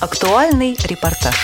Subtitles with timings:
[0.00, 1.34] Актуальный репортаж.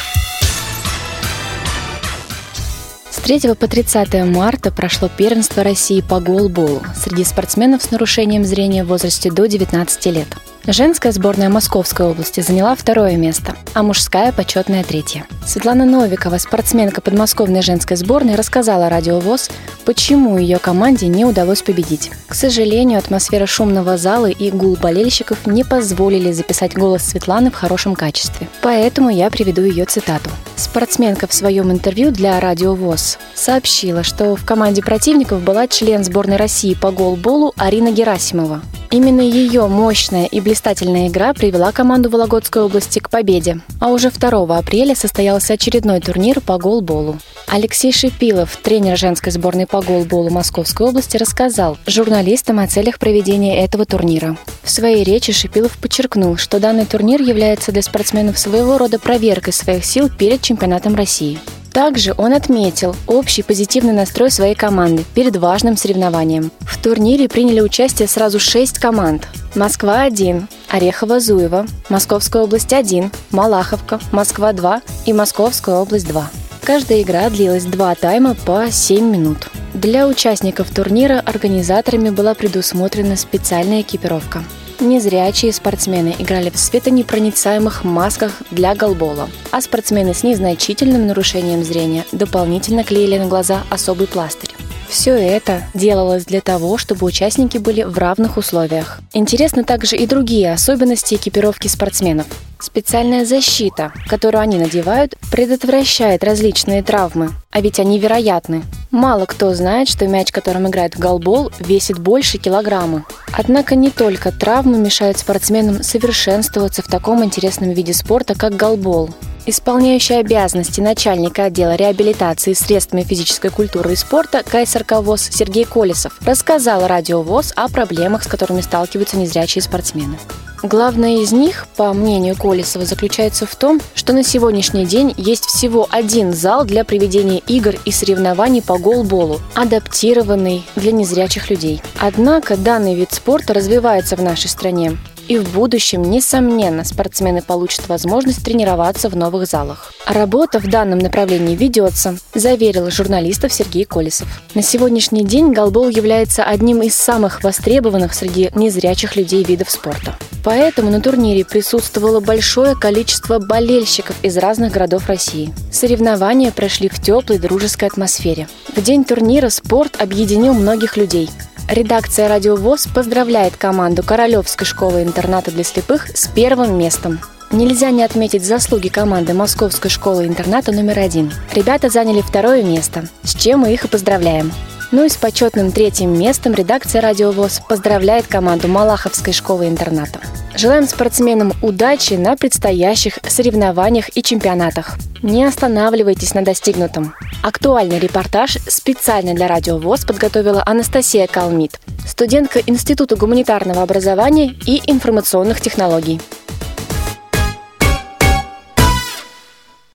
[3.11, 8.85] С 3 по 30 марта прошло первенство России по голболу среди спортсменов с нарушением зрения
[8.85, 10.29] в возрасте до 19 лет.
[10.67, 15.27] Женская сборная Московской области заняла второе место, а мужская– почетное третье.
[15.47, 19.51] Светлана Новикова, спортсменка подмосковной женской сборной, рассказала Радио ВОЗ,
[19.85, 22.11] почему ее команде не удалось победить.
[22.29, 27.95] К сожалению, атмосфера шумного зала и гул болельщиков не позволили записать голос Светланы в хорошем
[27.95, 28.49] качестве.
[28.63, 30.31] Поэтому я приведу ее цитату.
[30.57, 36.39] Спортсменка в своем интервью для Радио ВОЗ сообщила, что в команде противников была член сборной
[36.39, 38.63] России по голболу Арина Герасимова.
[38.95, 43.59] Именно ее мощная и блистательная игра привела команду Вологодской области к победе.
[43.81, 47.19] А уже 2 апреля состоялся очередной турнир по голболу.
[47.49, 53.85] Алексей Шипилов, тренер женской сборной по голболу Московской области, рассказал журналистам о целях проведения этого
[53.85, 54.37] турнира.
[54.63, 59.85] В своей речи Шипилов подчеркнул, что данный турнир является для спортсменов своего рода проверкой своих
[59.85, 61.41] сил перед чемпионатом России.
[61.75, 66.53] Также он отметил общий позитивный настрой своей команды перед важным соревнованием.
[66.61, 69.27] В турнире приняли участие сразу шесть команд.
[69.57, 76.31] Москва-1, Орехово-Зуево, Московская область 1, Малаховка, Москва-2 и Московская область 2.
[76.63, 79.49] Каждая игра длилась два тайма по 7 минут.
[79.75, 84.45] Для участников турнира организаторами была предусмотрена специальная экипировка.
[84.85, 92.85] Незрячие спортсмены играли в светонепроницаемых масках для голбола, а спортсмены с незначительным нарушением зрения дополнительно
[92.85, 94.51] клеили на глаза особый пластырь.
[94.87, 99.01] Все это делалось для того, чтобы участники были в равных условиях.
[99.15, 102.27] Интересны также и другие особенности экипировки спортсменов.
[102.61, 108.63] Специальная защита, которую они надевают, предотвращает различные травмы, а ведь они вероятны.
[108.95, 113.05] Мало кто знает, что мяч, которым играет голбол, весит больше килограмма.
[113.33, 119.11] Однако не только травмы мешают спортсменам совершенствоваться в таком интересном виде спорта, как голбол.
[119.47, 126.87] Исполняющий обязанности начальника отдела реабилитации средствами физической культуры и спорта КСРК ВОЗ Сергей Колесов рассказал
[126.87, 130.19] радио ВОЗ о проблемах, с которыми сталкиваются незрячие спортсмены.
[130.65, 135.87] Главное из них, по мнению Колесова, заключается в том, что на сегодняшний день есть всего
[135.91, 141.83] один зал для проведения игр и соревнований по голболу, адаптированный для незрячих людей.
[142.01, 144.97] Однако данный вид спорта развивается в нашей стране.
[145.29, 149.93] И в будущем, несомненно, спортсмены получат возможность тренироваться в новых залах.
[150.07, 154.29] Работа в данном направлении ведется, заверил журналистов Сергей Колесов.
[154.55, 160.17] На сегодняшний день голбол является одним из самых востребованных среди незрячих людей видов спорта.
[160.45, 165.53] Поэтому на турнире присутствовало большое количество болельщиков из разных городов России.
[165.73, 168.47] Соревнования прошли в теплой дружеской атмосфере.
[168.77, 171.31] В день турнира спорт объединил многих людей.
[171.69, 177.21] Редакция «Радио ВОЗ» поздравляет команду Королевской школы-интерната для слепых с первым местом.
[177.51, 181.33] Нельзя не отметить заслуги команды Московской школы-интерната номер один.
[181.55, 184.53] Ребята заняли второе место, с чем мы их и поздравляем.
[184.95, 190.21] Ну и с почетным третьим местом редакция «Радио ВОЗ» поздравляет команду Малаховской школы-интерната.
[190.55, 194.95] Желаем спортсменам удачи на предстоящих соревнованиях и чемпионатах.
[195.21, 197.13] Не останавливайтесь на достигнутом.
[197.43, 205.61] Актуальный репортаж специально для Радио ВОЗ подготовила Анастасия Калмит, студентка Института гуманитарного образования и информационных
[205.61, 206.21] технологий.